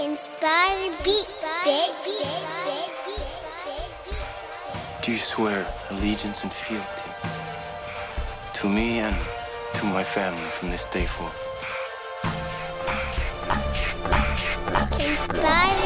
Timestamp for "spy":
15.16-15.77